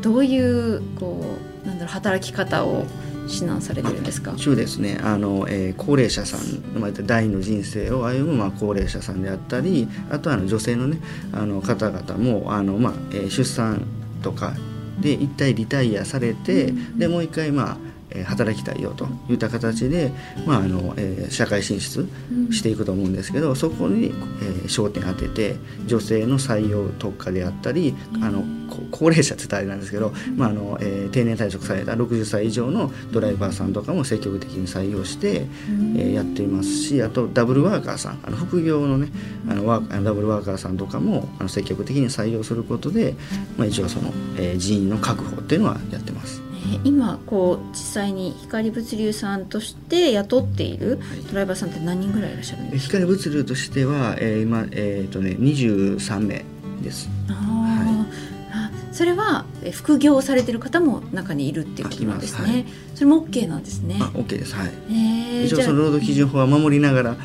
[0.00, 2.84] どういうこうなんだろう働き方を
[3.28, 4.34] 指南されてるんですか？
[4.36, 4.98] 一応ですね。
[5.02, 10.98] あの、えー高齢者さん、まあ、第二の人生を歩む、まあ、高齢者さんであったりあとはあの女性の,、ね、
[11.32, 13.82] あの方々もあの、まあえー出産
[14.22, 14.54] とか
[15.00, 17.76] で一体リタイアされて、うんでもう一回、まあ
[18.24, 20.12] 働きたいよといった形で、
[20.46, 22.06] まああのえー社会進出
[22.50, 35.96] していくと思うんですけどそこに、えー焦点当てて女性の採用特化であったり、あのこ高齢者って言ったらあれなんですけど、まああのえー定年退職された60歳以上のドライバーさんとかも積極的に採用して、うん。
[35.98, 39.08] えーやっていますしあとダブルワーカーさんあの副業のね
[39.48, 43.14] あのワーあのダブルワーカーさんとかもあの積極的に採用することで、
[43.56, 46.41] まあ、一応その、えー人員の確保っていうのはやってます。
[46.72, 51.20] えー今こう実際に光物流さんとして雇っているはい。
[51.30, 56.44] ドライバーさんって何人ぐらいいらっしゃるんですか、光物流としては、えー今、えーとね、23名
[56.82, 57.08] です。
[57.28, 58.02] あー。
[58.54, 63.96] あそれはえー副業をされてる方も中にいるっていうことなんですあいね、それも OK なんですね。
[64.00, 64.54] あ OK です。
[64.54, 64.70] はい。
[64.90, 67.18] えー一応その労働基準法は守りながらはい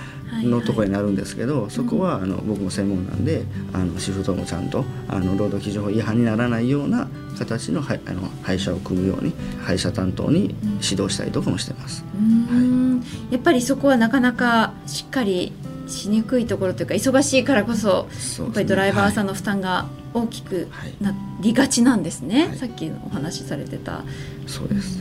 [0.43, 12.03] のところになるんですけど、そこはあの僕も専門なんであのシフトもちゃんとあの労働基準法違反にならないような形のはいあの配車を組むように配車担当に指導したりとかもしてます。
[12.15, 13.03] うーん。
[13.31, 15.53] やっぱりそこはなかなかしっかり
[15.87, 20.95] しにくいところというか忙しいからこそそうやっぱりドライバーさんん、の負担が大きくはい。
[21.01, 22.57] なりがちなんですね、はい。
[22.57, 24.03] さっきお話しされてた。
[24.47, 24.99] そうです。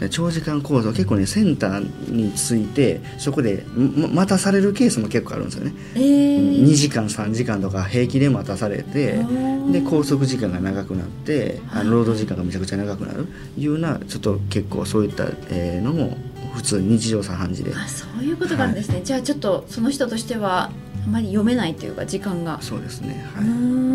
[0.00, 5.72] で長時間構造結構ねセンターについてそこでま待たされるケースも結構あるんですよね。
[5.94, 6.64] えー。
[6.64, 9.24] 2時間3時間とか平気で待たされて
[9.72, 13.26] で拘束時間が長くなってあの労働時間がめちゃくちゃ長くなる。
[13.56, 16.16] いうなちょっと結構そういったえーのも
[16.54, 17.74] 普通に日常茶飯事で。
[17.74, 20.70] あそういうことがあるんですね、じゃあちょっとその人としては
[21.06, 22.60] あまり読めないというか時間が。
[22.62, 23.26] そうですね。
[23.34, 23.44] はい。
[23.44, 23.85] ん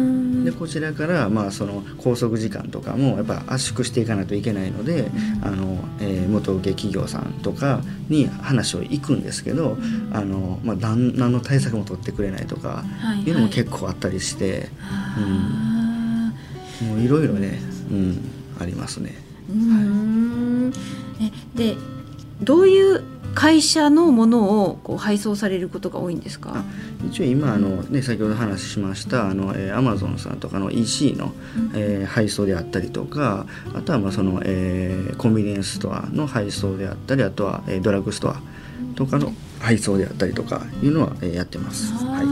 [0.44, 5.06] でこちらからまあその拘束時間とかもやっぱ圧縮していかないといけないので、う
[5.40, 5.48] ん。
[5.48, 9.78] あのえー元請け企業さんとかに話を行くんですけど、
[10.14, 13.32] あのまあ、何何の対策も取ってくれないとかはいい。
[13.32, 16.32] うのも結構あったりして、あ
[16.86, 17.60] もういろいろね、
[17.92, 18.20] うん、
[18.60, 19.16] ありますね。
[19.52, 19.60] ーうー
[20.70, 20.74] ん。
[21.22, 21.76] えで
[22.42, 26.52] どういう会社のものをこう配送されることが多いんですか？
[26.56, 26.64] あ
[27.08, 31.34] 一応今あの、ね、先ほど話しましたあの、えー、Amazon さんとかの EC の、
[31.74, 38.42] えー配送であったりとかあとはまあその、えーコンビニエンスストアの配送であったりあとは、えードラッグストア
[38.96, 41.94] とかの配送であったりとかいうのは、えーやってます。
[41.94, 42.24] は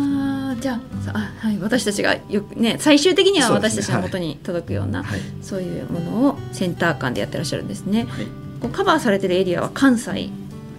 [0.55, 0.59] い。
[0.61, 0.73] じゃ
[1.13, 5.19] あはい、私たちがよくね最終的には私たちの元に届くようなはい。
[5.41, 8.03] そういうものをセンター間でやってらっしゃるんですね。
[8.09, 8.25] はい。
[8.59, 10.29] こうカバーされてるエリアは関西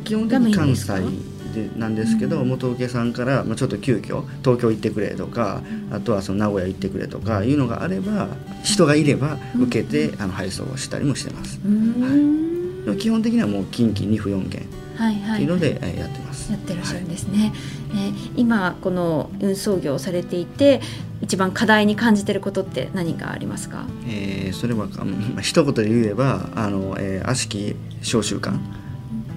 [0.04, 0.86] 基本的に関西
[1.54, 8.28] でなんですけど元請けさんから、まあ、ちょっと急遽東京行ってくれとかあとはその名古屋行ってくれとかいうのがあれば
[8.62, 11.58] 人がいれば受けて、あの配送をしたりもしてます。
[11.64, 12.84] うーん。
[12.84, 15.34] でも基本的にはもう近畿2府4県はいはい。
[15.34, 16.52] っていうので、えーやってます。
[16.52, 17.52] やってらっしゃるんですね、
[17.90, 20.80] えー今この運送業をされていて
[21.20, 23.86] 一番課題に感じてることって何がありますか？
[24.08, 28.60] えーそれはか、まあ、一言で言えばあの、えー悪しき召集官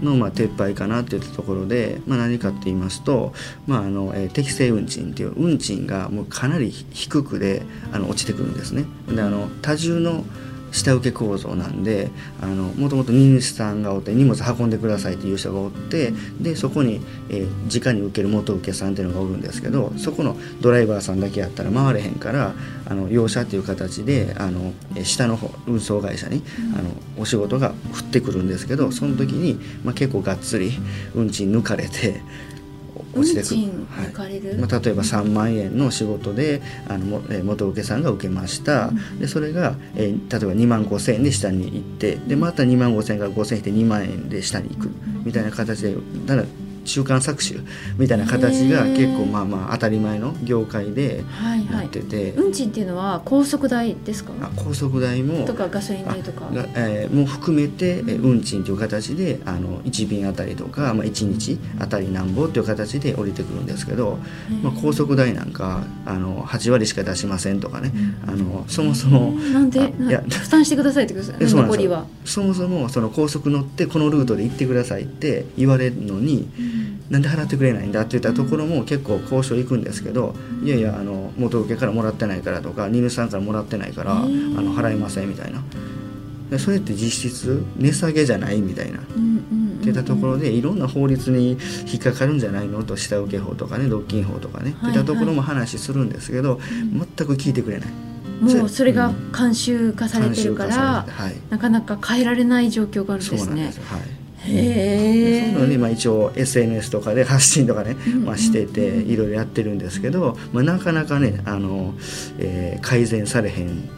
[0.03, 3.33] の、まあ、撤廃かなっていったところで、まあ、何かって言いますと、
[3.67, 7.61] まああのえー適正運賃っていう運賃がもうかなり低くで
[7.91, 8.85] あの落ちてくるんですね。
[9.07, 10.25] であの多重の
[10.73, 22.53] 下請け構造なんであのもともと荷主さんがおって荷物運んでくださいっていう人がおってでそこに、えー直に受ける元請けさんっていうのがおるんですけどそこのドライバーさんだけやったら回れへんから
[22.85, 26.43] あの用車っていう形であのえー下の方運送会社に、
[26.75, 30.71] あのお仕事が降ってくるんですけどその時に、まあ、結構がっつり
[31.13, 32.21] 運賃抜かれて
[33.15, 33.55] 落ちてくる。
[33.55, 44.91] 運賃抜かれる、まあ、例えば3万円の仕事であのもえー元請けさんが受けました、でそれが、えー例えば2万5千円で下に行ってでまた2万5千円から5千円引いて2万円で下に行く。
[45.23, 45.95] みたいな形で
[46.25, 46.47] だから
[46.83, 47.65] 中間搾取
[47.97, 51.85] みたいな形が結構まあまあ当たり前の業界でなはいはい。
[51.87, 54.31] ってて、運賃っていうのは高速代ですか？
[54.41, 56.45] あ高速代もとかガソリン代とか。
[56.53, 64.17] がえーも含めて、えー運賃という形であの1便あたりとか、まあ、1日あたりなんぼという形で降りてくるんですけど、
[64.61, 67.91] まあ、高速代なんかあの8割しか出しませんとかね、
[68.25, 72.05] あのそもそもなんであいやな負担してくださいってことです残りは。
[72.25, 76.47] そもそもその高速乗ってこのルートで行ってくださいって言われるのに、
[77.13, 85.63] なんで払ってくれないんだって言ったところも結構交渉行くんですけど、いやいやあの元請けからもらってないからとか荷主さんからもらってないから、あの払いませんみたいな。
[86.49, 88.99] でそれって実質値下げじゃないみたいな。
[89.15, 91.57] うんうんうんっていったところでいろんな法律に
[91.91, 94.93] 引っかかるんじゃないのと下請け法とかね独禁法とかね、はいい。
[94.93, 97.89] ったところも話するんですけど、全く聞いてくれない。
[98.41, 101.35] もうそれが慣習化されてるから化されてはい。
[101.49, 103.55] なかなか変えられない状況があるんそうですね。
[103.55, 103.77] なんです。
[103.77, 111.93] よはいへえそういうので、まあ、一応 SNS とかで発信とかね、うんまあ、してていろいろやってるんですけど、まあ、なかなかねあの、
[112.39, 113.89] えー改善されへん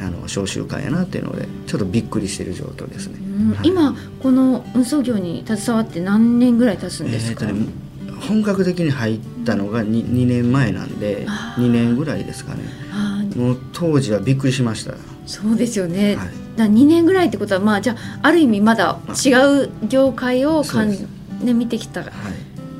[0.00, 3.18] あの召集会やなっていうのでちょっとびっくりしてる状況ですね。
[3.18, 3.50] うん。
[3.50, 3.68] はい。
[3.68, 7.52] 今この運送業に携わって何年ぐらい経つんですか、ね
[8.28, 11.64] 本格的に入ったのが 2, 2年前なんであー。
[11.64, 12.62] 2年ぐらいですかね。
[13.36, 14.94] もう当時はびっくりしました。
[15.24, 19.30] そうですよね、はいだ2年ぐらいってことはまあじゃあある意味まだ違
[19.64, 22.10] う業界をかん、ね、見てきたはい。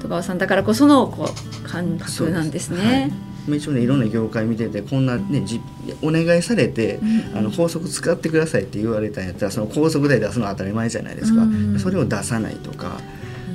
[0.00, 1.28] 戸川さんだからこそのこ
[1.64, 3.12] う感覚なんですね。
[3.46, 5.60] まあ一応ねいろんな業界見ててこんなねじ
[6.02, 7.00] お願いされて、
[7.34, 11.80] あの高速使ってくださいって言われたんやったらその高速代出すのは当たり前じゃないですか、うん。
[11.80, 13.00] それを出さないとか、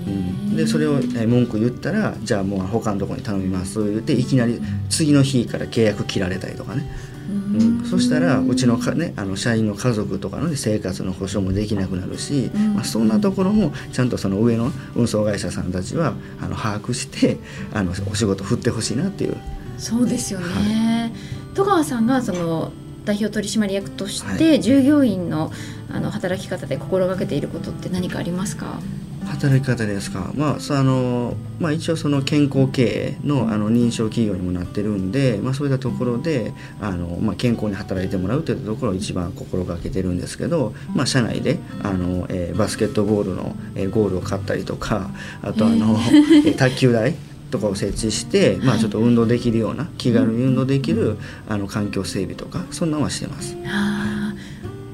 [0.07, 0.55] へー。
[0.55, 6.85] でそれをえ文句言ったらじゃあもう他のところに頼みます言っていきなり次の日から契約切られたりとかね、
[7.33, 12.75] うん、そしたらうちのか、ね、あの社員の家族とかの、ね、生活の保障もできなくなるし、うん。
[12.75, 17.37] まあ、そんなところもちゃんとその上の運送会社さんたちはあの把握して
[17.73, 19.37] あのお仕事振ってほしいなっていう。
[19.77, 21.11] そうですよね、
[21.55, 22.71] 戸川さんがその
[23.05, 25.51] 代表取締役としはて従業員の
[25.91, 28.79] あの働き方で心がけていることって何かありますか？
[29.25, 45.09] 働き方ですか、まあそあのまあ、一応その健康経営のあの認証企業にもなってるんで、まあ、そういったところであの、まあ、健康に働いてもらうというところを一番心がけてるんですけど、まあ、社内であの、えーバスケットボールの、えーゴールを買ったりとか
[45.41, 45.97] あとあの、
[46.45, 47.15] えー卓球台
[47.53, 53.55] とかを設置して、まあ、ちょっと運動できるような気軽に運動できるあの環境整備とかそんなのはしてます。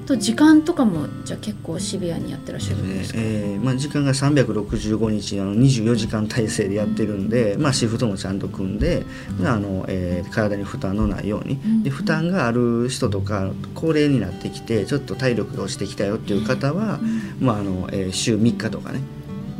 [0.09, 9.05] と時間とかもじゃあ結構シビアにやってらっしゃるんですか、えーまあ、時間が365日あの24時間体制でやってるんで、まあ、シフトもちゃんと組んで
[9.43, 11.55] あの、えー体に負担のないように。
[11.55, 11.83] ん。
[11.83, 16.99] で負担がある人とか高齢になってきてちょっと体力が落ちてきたよっていう方は、
[17.39, 19.01] まああのえー週3日とかね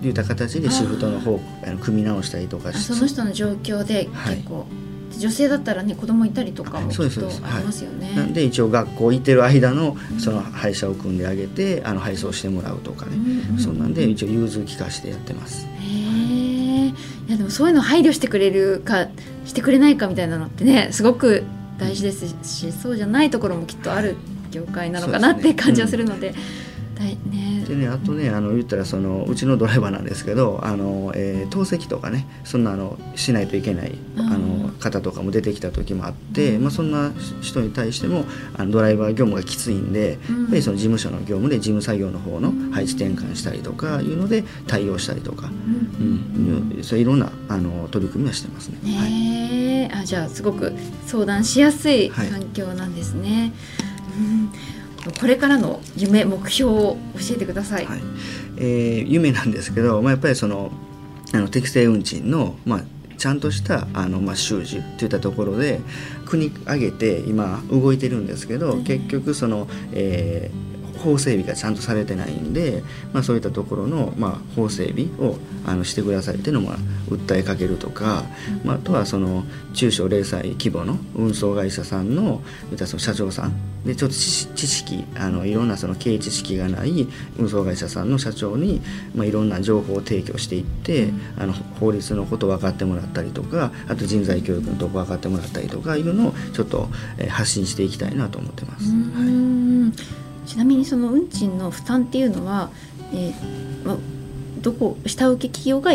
[0.02, 4.36] といった形でシフトの方あの組み直したりとかその人の状況ではい。
[4.36, 4.66] 結構、
[5.18, 8.14] 女性だったらね子供いたりとかもうっとありますよね。
[8.16, 15.66] なんで一応学校行ってる間のその配車を組んであげてあの配送してもらうとかね、うんうんそんなんで一応融通聞かしてやってます。
[15.66, 16.94] へえい
[17.32, 19.08] やでもそういうの配慮してくれるか
[19.46, 21.44] してくれないかみたいなのってねすごく
[21.78, 24.16] 大事ですし、そうじゃないところもきっとある
[24.52, 26.40] 業界なのかなって感じはするので、だい
[27.06, 27.66] ね。
[27.68, 38.26] でねあとねあの言ったらそのうちのドライバーなんですけどあの、えー透析とかねそんなのしないといけないあの方とかも出てきた時もあって、まあ、そんな人に対しても
[38.58, 45.52] あのドライバー業務がきついんで、やっぱりその事務所の業務で事務作業の方の配置転換したりとかいうので対応したりとか、う
[46.04, 46.76] ん。
[46.78, 48.80] うん、そういろんなあの取り組みはしてますね。
[48.84, 50.74] ねはい、あじゃあすごく
[51.06, 53.30] 相談しやすい環境なんですね。
[53.30, 54.52] はい、うん、
[55.20, 57.86] これからの夢目標を教えてください。
[57.86, 58.00] はい、
[58.58, 60.72] えー、夢なんですけど、まあ、やっぱりその
[61.34, 62.82] あの適正運賃の、まあ、
[63.18, 65.80] ちゃんとしたあの、まあ、収支といったところで
[66.26, 72.84] 国挙げて今動いてるんですけど、結局その、えー、法整備がちゃんとされてないんで、
[73.14, 75.38] まあ、そういったところの、まあ、法整備を
[75.70, 76.72] あのしてくださいっていうのも
[77.10, 78.24] 訴えかけるとか、
[78.64, 79.44] まあ、あとはその
[79.74, 82.42] 中小零細規模の運送会社さんの
[82.76, 83.54] その社長さん
[83.86, 87.08] でちょっと知識あのいろんなその経営知識がない
[87.38, 88.82] 運送会社さんの社長に、
[89.16, 98.90] まあ、いろんな情報を提供していって、あの法律のことを分かってもらったりとかあと人材教育のとこ分かってもらったりとかいうのをちょっと、えー、発信していきたいなと思ってます。
[98.92, 98.96] は
[100.46, 100.48] い。
[100.48, 102.72] ちなみにその運賃の負担っていうのは、
[103.14, 103.98] えーまあ、
[104.62, 105.92] どこ下請け企業が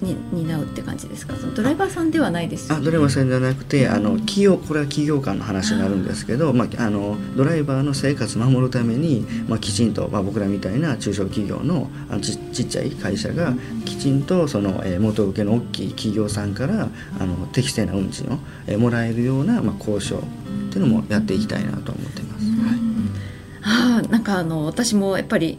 [0.00, 1.34] に担うって感じですか？
[1.34, 20.20] そのドライバーさんではないです、ね、あドライバーさんじゃなくてあの企業これは企業間の話になるんですけどまあ、あのドライバーの生活を守るために、まあ、きちんと、まあ、僕らみたいな中小企業のあのちちっちゃい会社がきちんとその、えー、元請けの大きい企業さんからあの適正な運賃を、えー、もらえるような、まあ、交渉っ
[20.70, 22.46] ていうのもやっていきたいなと思ってます。
[22.46, 22.78] はい。
[23.62, 25.58] あなんかあの私もやっぱり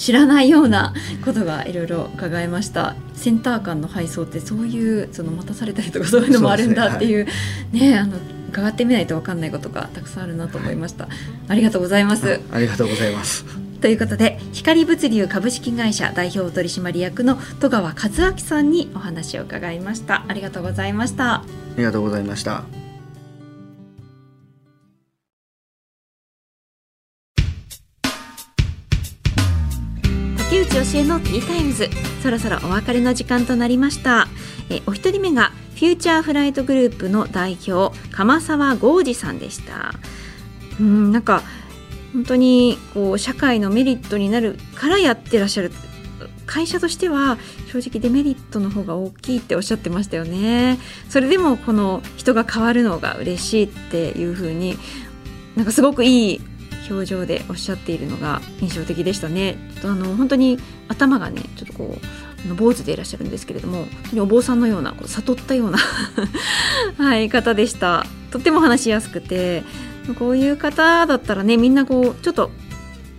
[0.00, 0.94] 知らないような
[1.26, 2.96] ことがいろいろ伺いました。
[3.14, 7.26] センター間の配送ってそういうその待たされたりとかそういうのもあるんだっていう
[7.70, 8.16] ね、はい、あの
[8.48, 11.12] 伺ってみないと分かんないことがたくさんあるなと思いました、はい、
[11.48, 12.40] ありがとうございます。
[12.50, 13.44] ありがとうございます。
[13.82, 17.94] ということで光物流株式会社代表取締役の戸川和
[18.32, 20.24] 明さんにお話を伺いました。
[20.26, 21.34] ありがとうございました。
[21.34, 21.44] あ
[21.76, 22.79] りがとうございました
[30.50, 31.88] 竹内教えのティータイムズ。
[32.24, 34.26] そろそろお別れの時間となりました。
[34.68, 39.94] えお一人目がフューチャーフライトグループの代表鎌沢豪二さんでした。
[40.80, 41.44] うんなんか
[42.12, 45.70] 本当にこう社会のメリットになるからやってらっしゃる。
[46.46, 47.38] 会社としては
[47.70, 50.80] 正直デメリットの方が大きいっておっしゃってましたよね。
[51.08, 54.76] それでもこの人が変わるのが嬉しいっていう風に
[55.54, 56.40] なんかすごくいい
[56.90, 59.56] 表情でおっしゃっているのが印象的でしたね。
[59.84, 61.96] あの本当に頭がねちょっとこ
[62.50, 63.86] う坊主でいらっしゃるんですけれども
[64.18, 65.78] お坊さんのようなこう悟ったような
[66.96, 68.06] はい、方でした。
[68.30, 69.64] とっても話しやすくて
[70.18, 72.50] こういう方だったらねみんなこうちょっと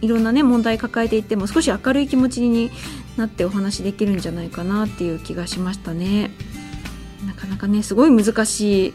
[0.01, 2.71] いろんなね問題抱えていても少し明るい気持ちに
[3.17, 6.31] なってお話できるんじゃないかなっていう気がしましたね。
[7.25, 8.93] なかなかねすごい難しい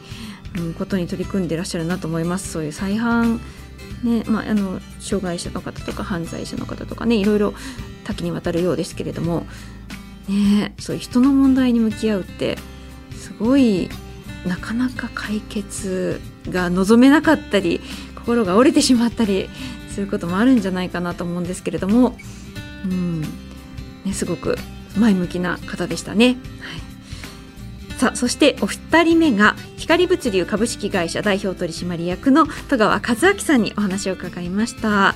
[0.79, 2.51] ことに取り組んでらっしゃるなと思います。
[2.51, 3.41] そういう再犯
[4.05, 7.55] ねまあ、あの障害者の方とか犯罪者の方とかねいろいろ
[8.05, 9.47] 多岐にわたるようですけれども、
[10.29, 12.59] ね、そういう人の問題に向き合うって
[13.13, 13.89] すごい
[14.47, 17.81] なかなか解決が望めなかったり
[18.15, 19.49] 心が折れてしまったり
[19.91, 22.17] することもあるんじゃないかなと思うんですけれども、
[22.85, 23.23] うん
[24.05, 24.57] ね、すごく
[24.97, 26.37] 前向きな方でしたね。
[26.61, 26.86] はい
[27.99, 33.01] さあそしてお二人目が光物流株式会社代表取締役の戸川和
[33.35, 35.15] 明さんにお話を伺いました。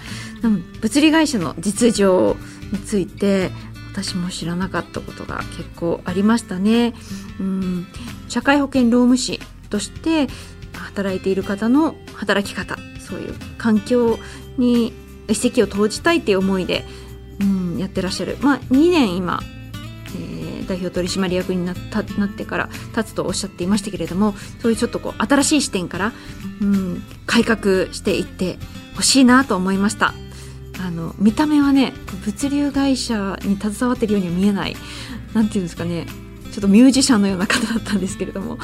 [0.81, 2.37] 物理会社の実情
[2.73, 3.51] について
[3.93, 6.95] 私も知らなかったことが結構ありましたね。
[7.39, 7.87] うん
[8.29, 10.29] 社会保険労務士として
[10.73, 14.19] 働いている方の働き方そういう環境
[14.57, 14.93] に
[15.29, 16.85] 一石を投じたいっていう思いで、
[17.41, 18.39] うん、やってらっしゃる。
[18.41, 19.41] まあ2年今、
[20.71, 26.13] 代表取締役になったなってから立つとおっしゃっていましたけれどもそういうちょっとこう新しい視点から、
[26.61, 28.57] うん、改革していって
[28.95, 30.15] ほしいなと思いました。
[30.83, 31.93] あの見た目はね
[32.25, 34.77] 物流会社に携わってるようには見えない
[35.35, 36.07] なんていうんですかね
[36.53, 38.61] ちょっとミュージシャンのような方だったんですけれども、はい、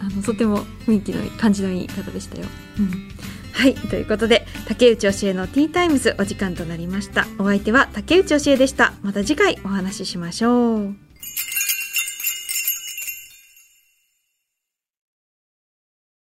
[0.00, 2.46] あのとても雰囲気のいい感じのいい方でしたよ。
[2.78, 3.08] うん。
[3.52, 7.26] はいということで竹内教えのティータイムズお時間となりました。
[7.38, 8.92] お相手は竹内教えでした。
[9.02, 11.07] また次回お話ししましょう。